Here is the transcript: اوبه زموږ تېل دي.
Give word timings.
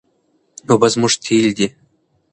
اوبه 0.69 0.87
زموږ 0.93 1.13
تېل 1.23 1.47
دي. 1.57 1.67